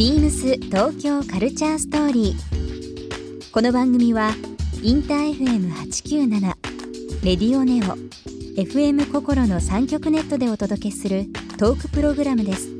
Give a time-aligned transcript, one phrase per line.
[0.00, 3.52] ビームス東京カルチャーストーリー。
[3.52, 4.30] この番組は
[4.82, 6.40] インター FM897
[7.22, 7.98] レディオネオ
[8.58, 11.26] FM 心の三極ネットでお届けする
[11.58, 12.70] トークプログラムです。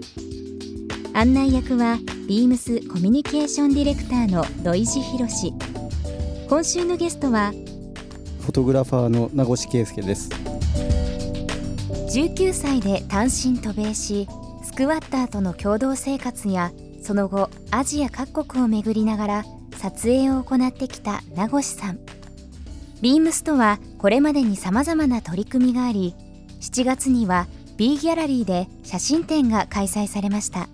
[1.12, 5.52] 案内役はビームスコミュニケーションディレクターの土井博志。
[6.48, 7.50] 今週のゲストは
[8.41, 10.30] フォトグラファーの名越圭介です
[12.16, 14.27] 19歳で単身渡米し
[14.64, 19.45] スクワッターとの共同生活やその後アジア各国を巡りながら
[19.77, 21.99] 撮影を行ってきた名越さん。
[23.00, 26.14] ビームスとはこれまでに様々な取り組みがあり
[26.61, 27.46] 7月には
[27.79, 30.68] B ギャラリーで写真展が開催されました。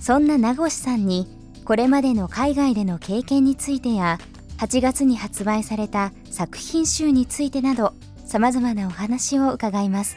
[0.00, 1.26] そんな名越さんに
[1.64, 4.18] これまでの海外での経験についてや
[4.58, 7.94] 8月に発売された作品集についてなど
[8.26, 10.16] さまざまなお話を伺います。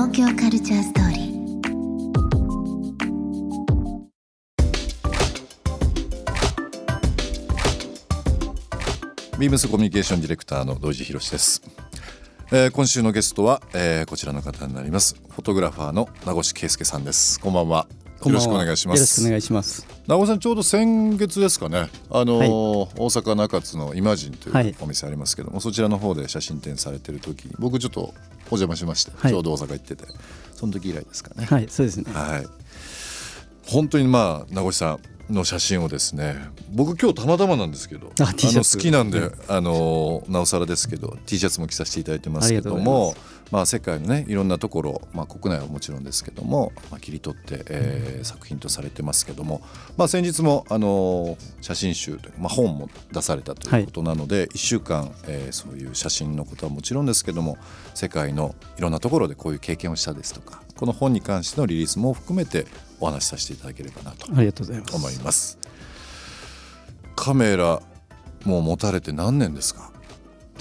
[0.00, 1.38] 東京カルチャーストーリー。
[9.40, 11.62] ビームスコミュニケーションディレクターの土井博史です、
[12.52, 15.16] えー今週のゲストは、えーこちらの方になります。
[15.30, 17.40] フォトグラファーの名越圭介さんです。
[17.40, 17.88] こんばんは。
[18.26, 19.86] よろしくお願いしまよろしくおす願いします。
[20.06, 21.88] 名越さんちょうど先月ですかね。
[22.10, 22.48] あのーはい。
[22.48, 24.68] 大阪中津のイマジンとはい。
[24.68, 28.00] いうお店ありますけども、そちらの方で写真展されてる時に僕ちょっと
[28.50, 29.30] お邪魔しまして、はい。
[29.30, 30.04] ちょうど大阪行ってて
[30.54, 31.46] その時以来ですかね。
[31.46, 32.12] はいそうですね。
[32.12, 32.46] はい。
[33.68, 34.98] 本当にまあ名越さん
[35.32, 36.36] の写真をですね
[36.72, 43.14] 僕今日たまたまなんですけどあの好きなんで、あのなおさらですけど T シャツも着させていただいてますけども
[43.50, 49.62] まあ世界のねいろんなところ、まあ、国内はもちろんですけども、まあ、切り取って、えー作品とされてますけども、
[49.96, 57.56] まあ、先日もあの写真集というか、まあ、本も出されたということなので、1週間、えーそういう写真のことはもちろんですけども
[57.94, 62.66] 世界のいろんなところでこういう経験をしたですとかこの本に関してのリリースも含めて
[63.00, 64.96] お話しさせていただければなとありがとうございます。
[64.96, 65.58] 思います。
[67.16, 67.80] カメラ
[68.44, 69.92] もう持たれて何年ですか？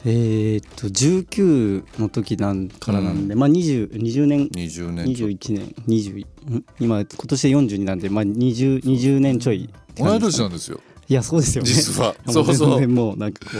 [0.05, 6.25] えーっと19の時なんからなんで、まあ 20, 20年20年ちょっ21年20
[6.55, 6.65] ん？
[6.79, 9.65] 今今年で42なんでまあ 20, 20年ちょい。
[9.65, 10.79] ってと同い年なんですよ。
[11.09, 11.69] いやそうですよね。
[11.69, 12.15] 実は。
[12.25, 12.87] もそうそう。
[12.87, 13.51] もうなんかこ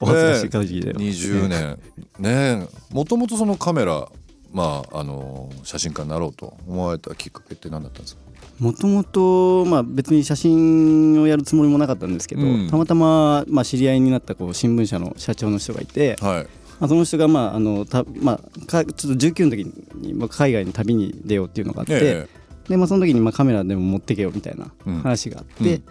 [0.00, 1.78] うお恥ずかしい感じで、20年。
[2.18, 4.08] ねもともとそのカメラ
[4.54, 8.22] まああの写真家になろうと思われたきっかけって何だったんですか？
[8.60, 12.70] もともとまあ別に写真をやるつもりもなかったんですけど、うん。
[12.70, 16.44] たまたままあ知り合いになったこう新聞社の社長の人がいて、はい。
[16.78, 19.64] まあ、その人がまああのたまあかちょっと19の時
[19.96, 22.28] にまあ海外に旅に出ようっていうのがあって、え
[22.68, 25.00] でまあその時にまあカメラでも持ってけよみたいなうん。
[25.00, 25.84] 話があって、うん。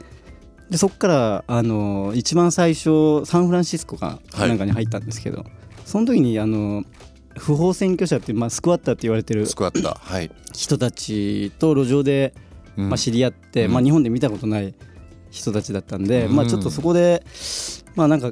[0.70, 5.44] でそこからあの一番最初サンフランシスコかはいなんかに入ったんですけど、
[5.86, 6.84] その時にあの
[7.38, 12.34] 不法占拠者ってまあ、スクワッターって言われてるスクワッターはい、人たちと路上で
[12.78, 12.90] うん。
[12.90, 13.74] まあ、知り合って、うん。
[13.74, 14.74] まあ、日本で見たことない
[15.32, 16.36] 人たちだったんで、うん。
[16.36, 17.24] まあ、ちょっとそこで
[17.96, 18.32] まあなんか、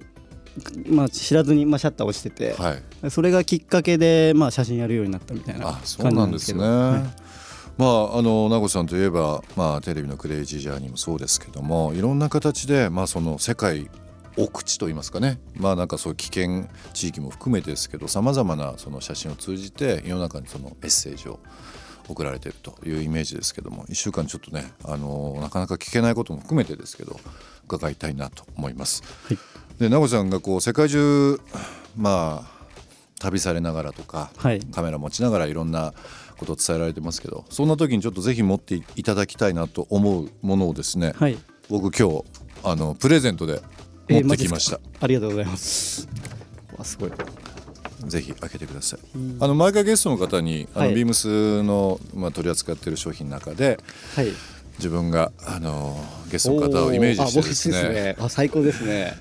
[0.88, 3.12] まあ、知らずにまあシャッターをしてて、はい。
[3.12, 6.54] それがきっかけでまあ写真やるようになったみたいなあ感じそうなんですね。
[6.54, 6.66] けど。
[6.66, 7.22] はい
[7.78, 13.90] まああの名越さんといえば、まあ、テレビの「クレイジージャーニー」もそうですけどもいろんな形で、まあ、その世界
[14.38, 15.40] 奥地といいますかね。
[15.56, 21.40] まあなんかそういう危険地域も含めてですけどさまざまなその写真を通じて世の中にそのメッセージを
[22.08, 27.20] 送られているというイメージですけども1週間ちょっとね、あのなかなか聞けないことも含めてですけど
[27.66, 29.04] 伺いたいなと思います。
[29.28, 29.38] はい。
[29.80, 31.40] で名越さんがこう世界中
[31.98, 32.62] まあ
[33.20, 34.60] 旅されながらとか、はい。
[34.72, 35.94] カメラ持ちながらいろんな
[36.38, 41.38] ことを伝えられてますけどそんな時にちょっとぜひ持っていただきたいなと思うものをですね、はい。
[41.70, 42.24] 僕今日
[42.64, 43.62] あのプレゼントで
[44.12, 46.08] えー持ってきました、ありがとうございます。
[46.78, 47.12] わすごい。
[48.08, 49.00] ぜひ開けてください。
[49.40, 50.96] あの毎回ゲストの方にあの、はい。
[50.96, 53.80] ビームスの、まあ、取り扱っている商品の中で
[54.16, 54.32] はい。
[54.78, 58.16] 自分があのゲストの方をイメージしてですおーあ僕ね。
[58.20, 59.14] あ最高ですね。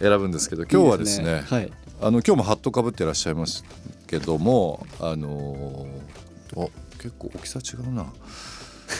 [0.00, 1.72] 選ぶんですけど今日はですねいいはい。
[2.00, 3.64] あの今日もハットかぶってらっしゃいます
[4.08, 8.06] けどもあのお結構大きさ違うな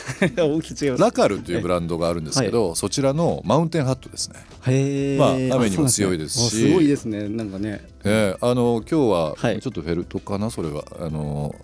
[0.37, 4.35] 大きく違いますラカルというブランドがあるんですけど、そちらのマウンテンハットですね。
[4.67, 6.49] へえまあ雨にも強いですし。
[6.49, 7.27] すごいですね。
[7.27, 7.81] なんかね。
[8.03, 9.59] ええあの今日ははい。
[9.59, 10.83] ちょっとフェルトかな、それは。
[10.99, 11.55] あの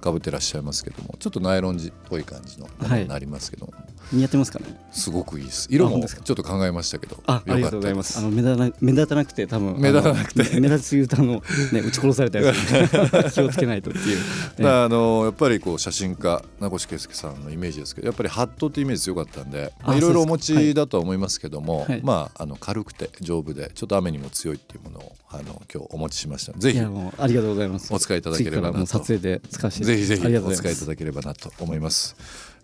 [0.00, 1.14] かぶってらっしゃいますけども。
[1.18, 3.72] ちょっとナイロン地っぽい感じのものになりますけども、
[4.12, 4.66] 似合ってますかね？
[4.92, 5.66] すごくいいです。
[5.70, 7.22] 色もちょっと考えましたけど。
[7.26, 8.18] あありがとうございます。
[8.18, 10.60] あの目立たな目立たなくて多分目立たなくて。
[10.60, 11.42] 目立ちすぎるとあの
[11.72, 14.18] ね撃ち殺されたやつ 気をつけないとっていう。
[14.58, 22.00] だからあのやっぱりこう写真家名越圭介さんのイメージですけどやっぱりハットってイメージ強かったんでいろいろお持ちだとは思いますけども、はい。
[22.02, 27.92] まああの軽くて丈夫でちょっと雨にも強いっていうものをあの今日お持ちしましたぜひありがとうございます。
[27.94, 32.16] お使いいただければなと撮影で使わせてぜひぜひお使いいただければなと思います。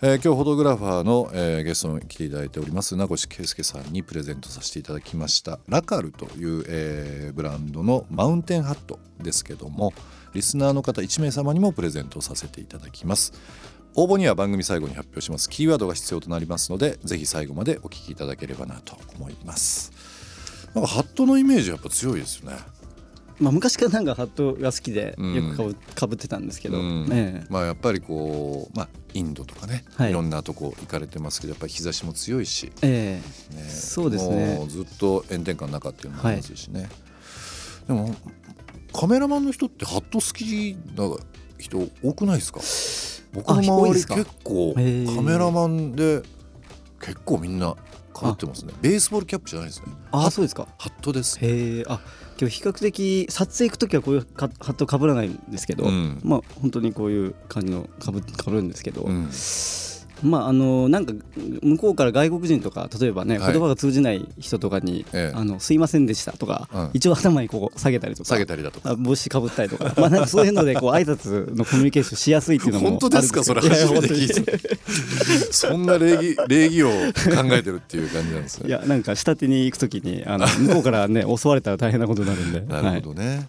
[0.03, 2.97] えー今日フォトグラファーの、えーゲストに来ていただいております。
[2.97, 5.59] 名越圭介さんにプレゼントさせていただきました。
[5.69, 9.93] ラカルという、えーブランドのマウンテンハットですけども
[10.35, 13.33] リスナーの方1名様にもプレゼントさせていただきます
[13.97, 15.51] 応募には番組最後に発表します。
[15.51, 19.93] キーワードが必要となりますのでぜひ最後までお聞きいただければなと思います。
[20.75, 22.57] なんかハットのイメージやっぱ強いですよね。
[23.41, 25.35] まあ昔からなんかハットが好きでうん。
[25.35, 27.09] よくかぶかぶってたんですけど、うん。
[27.11, 27.47] ええ。
[27.49, 30.11] まあやっぱりこうまあインドとかね、はい。
[30.11, 33.21] い、ろんなとこ行かれてますけどやっぱり日差しも強いし、え。
[33.55, 34.57] ね、そうですね。
[34.57, 36.89] もうずっと炎天下の中っていうのもありますしね、
[37.89, 38.15] でも
[38.93, 41.09] カメラマンの人ってハット好きな
[41.59, 42.61] 人多くないですか？
[43.33, 44.81] 僕の周り結構カ
[45.23, 46.23] メラマンで
[47.01, 47.77] 結構みんな
[48.13, 48.73] かぶってますね。
[48.81, 49.87] ベースボールキャップじゃないですね。
[49.89, 50.67] えああそうですか。
[50.79, 51.39] ハットです。
[51.41, 52.01] へえあ
[52.41, 56.21] 今日比較的撮影行く時はこういうかハットかぶらないんですけど、うん。
[56.23, 59.29] まあ本当にこういう感じのかぶかぶるんですけど、うん
[60.23, 61.13] まああのなんか
[61.63, 63.53] 向こうから外国人とか例えばね、はい。
[63.53, 65.37] 言葉が通じない人とかに「ええ。
[65.37, 66.91] あのすいませんでした」とか、うん。
[66.93, 68.91] 一応頭にこう下げたりとか下げたりだとか。
[68.91, 69.95] あ帽子かぶったりとか。
[70.01, 73.43] まあなんかそういうのでこう挨拶のコミュニケーションしやすいっていうのも本当ですか？
[73.45, 74.09] それ初めて。
[74.09, 76.95] 聞いたそんな礼儀 礼儀を考
[77.53, 78.69] えてるっていう感じなんですね。
[78.69, 82.61] いやなんか下手に行く時にあの向こうからね襲われたら大変なことになるんで。
[82.71, 83.47] なるほどね、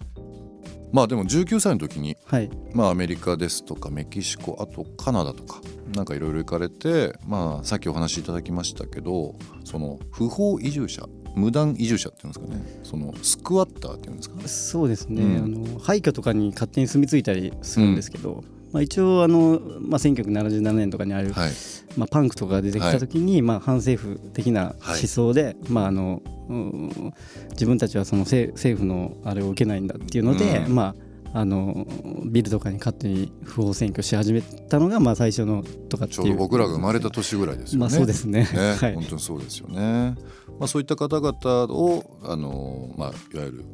[0.92, 5.62] まあでも19歳の時に、はい、はいまあ、アメリカですとかメキシコあとカナダとか
[5.96, 11.06] なんかいろいろ行かれて、まあ、さっきお話しいただきましたけどその不法移住者
[11.36, 12.82] 無断移住者っていうんですかね。
[12.84, 15.44] そのスクワッターっていうんですかそうですね、うん。
[15.44, 21.52] あの廃墟とかに勝手に住み着いたりするんですけど、まあ、一応あの、まあ、1977年とかにある、はい
[21.98, 27.14] まあ、パンクとかが出てきた時に、まあ、反政府的な思想で、まああのうん
[27.52, 30.76] 自分たちはその政政府のあれを受けないんだっていうので、うん。
[30.76, 31.88] まああの
[32.26, 36.18] ビルとかに勝手に不法占拠し始めたのがまあ最初のとかっていう。
[36.18, 37.80] ちょうど僕らが生まれた年ぐらいですよね。
[37.80, 38.42] まあそうですね。
[38.54, 38.96] ね、はい。
[38.96, 40.16] 本当にそうですよね。
[40.60, 43.66] まあそういった方々をあのまあいわゆる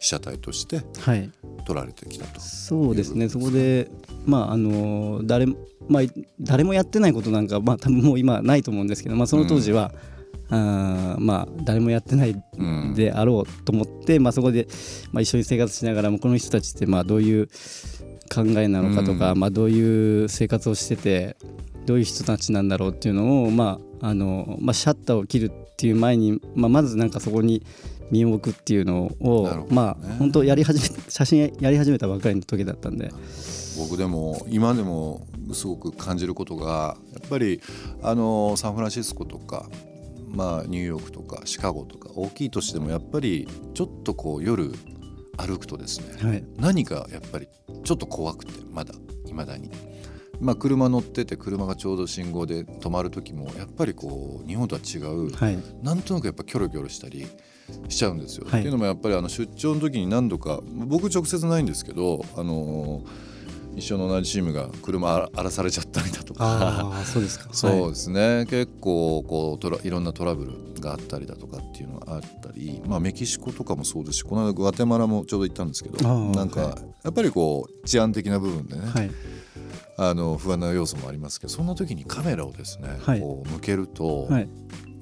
[0.00, 1.30] 被写体としてはい。
[1.66, 2.40] 撮られてきたと。
[2.40, 3.90] そうですね、そこで、
[4.26, 5.56] まああの誰も
[5.88, 6.02] まあ、
[6.40, 9.92] 誰もやってないことなんか、まあ、多分もう今ないと思うんですけど、まあ、その当時は、
[10.50, 14.66] あーまあ、誰もやってないうんであろうと思って、まあ、そこで、
[15.12, 17.48] まあ、一緒に生活しながらもこの人たちってまあどういう
[18.32, 19.40] 考えなのかとか、うん。
[19.40, 21.36] まあ、どういう生活をしてて
[21.86, 27.64] どういう人たちなんだろうっていうのを、まああのまあ、シャッターを切るっていう前に、まあ、まずなんかそこに
[28.10, 29.66] 身を置くっていうのを、ね。
[29.70, 33.10] まあ本当やり始め写真やり始めたばっかりの時だったんで。
[33.76, 37.60] 僕でも今でもすごく感じることがやっぱり
[38.02, 39.66] あのサンフランシスコとか、
[40.28, 44.72] まあ、ニューヨークとかシカゴとか大きい都市でもやっぱりちょっとこう夜
[45.36, 47.48] 歩くとですねはい何かやっぱり
[47.82, 48.94] ちょっと怖くてまだ
[49.26, 49.70] いまだに。
[50.40, 57.26] まあ、車乗ってて車がちょうど信号で止まる時もやっぱりこう日本とは違う、はいなんとなくやっぱキョロキョロしたり
[57.88, 58.46] しちゃうんですよ。
[58.48, 63.02] はいっていうのもやっぱりあの出張の時に何度か僕直接ないんですけど、あの
[63.76, 66.44] 一緒の同じチームが車荒荒らされちゃったりだとか。
[66.44, 67.48] ああそうですか。
[67.52, 79.10] そうですね、結構こうトラいろんなトラブルがあったりだとかっていうのがあったり、まあ、メキシコとかもそうですしこの間グアテマラもちょうど行ったんですけどなんか、はやっぱりこう治安的な部分でね、はい。
[79.96, 83.20] あの不安な要素もありますけどそんな時にカメラをですね、はい。
[83.20, 84.48] こう向けると、はい。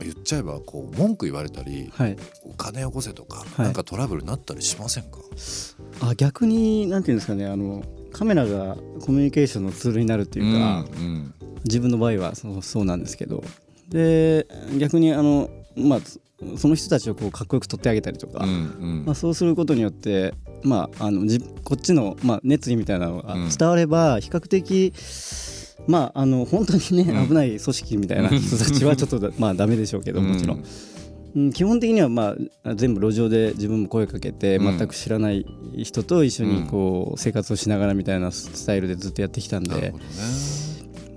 [0.00, 2.16] 言っちゃえばこう文句言われたり、はい。
[2.44, 3.66] お金よこせとか、はい。
[3.66, 5.18] なんかトラブルになったりしませんか、
[6.00, 13.44] あ逆になんていうんですかねあのカメラがコミュニケーションのツールになるっていうか、うん自分の場合はそうそうなんですけど。
[13.88, 14.46] で
[14.78, 16.00] 逆にあのまあ
[16.56, 18.54] その人たちをこうかっこよく撮ってあげたりとか、うんう
[19.02, 19.04] ん。
[19.06, 23.48] まあ、そうすることによって、まあ、あのじこっちの、まあ、熱意みたいなのがうん。
[23.48, 24.92] 伝われば比較的、
[25.86, 27.28] まあ、あの本当にね、うん。
[27.28, 30.64] 危ない組織みたいな人たちはちょっとだまあダメでしょうけどもちろん、
[31.34, 34.78] うん基本的には、まあ、全部路上で自分も声かけてうん。
[34.78, 35.46] 全く知らない
[35.76, 39.94] 人と一緒にこう生活をしながらみたいなスタイルでずっとやってきたんで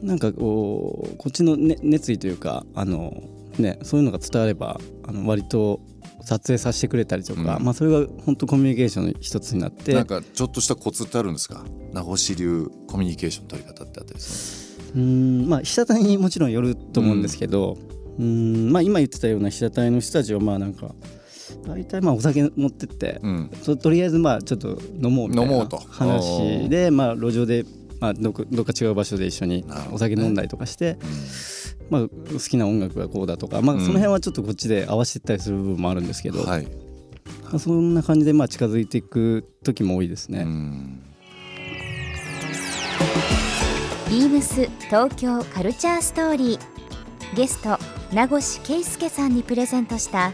[0.01, 3.23] なんかこうこっちの、ね、熱意というかあの、
[3.57, 5.81] ね、そういうのが伝わればあの割と
[6.21, 7.63] 撮影させてくれたりとか、うん。
[7.63, 11.63] まあ、それが本当コミュニケーションの一つになってなんかちょっとしたコツってあるんですか？
[11.93, 20.93] 名越流コミュニケーションの取り方ってあったりすうーんまあ被写体にもちろんよると思うんですけど、うーんまあ、今言ってたような被写体の人たちはまあなんか
[21.67, 23.49] 大体まあお酒持ってってるうん。
[23.63, 27.65] ととりあえずまあちょっと飲もうみたいな話でまあ路上で
[27.99, 31.05] まあどこどっか違う場所で一緒にお酒飲んだりとかして、う
[31.89, 33.81] まあ、好きな音楽がこうだとか、まあ、うん。
[33.81, 36.65] その辺はちょっとこっちで合わせてったりする部分もあるんですけど、んはい。
[37.43, 40.41] まあ、そんな感じでまあ近づいていく時も多いですね。
[40.41, 41.01] うん。
[44.09, 46.75] ビームス東京カルチャーストーリー。
[47.35, 47.77] ゲスト
[48.13, 50.31] 名越圭介さんにプレゼントした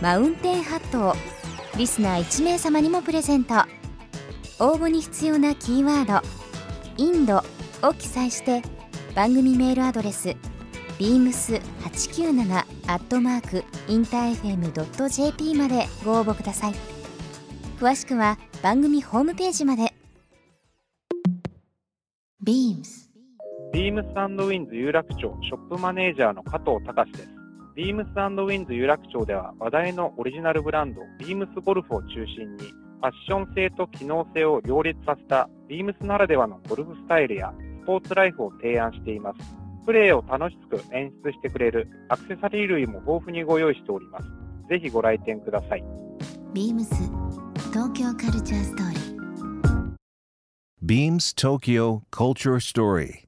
[0.00, 1.14] マウンテンハットを
[1.76, 3.54] リスナー1名様にもプレゼント。
[4.60, 6.28] 応募に必要なキーワード
[6.98, 7.44] 「インド」
[7.82, 8.62] を記載して
[9.14, 10.34] 番組メールアドレス
[10.98, 16.74] beams897 アットマーク interfm.jp までご応募ください。
[17.78, 19.94] 詳しくは番組ホームページまで。
[22.44, 23.07] Beams
[23.78, 27.28] ビームスウィンズ有楽町ショップマネージャーの加藤隆です。
[27.76, 37.54] ビームスウィンズ有楽町では話題のオリジナルブランド、ビームスゴルフを中心に、ファッション性と機能性を両立させたビームスならではのゴルフスタイルや
[37.84, 39.38] スポーツライフを提案しています。
[39.86, 44.24] プレーを楽しく演出してくれるアクセサリー類も豊富にご用意しております。
[44.68, 45.84] ぜひご来店ください。
[46.52, 46.88] Beams
[47.70, 49.18] 東京カルチャーストーリー
[50.84, 53.27] Beams Tokyo Culture Story.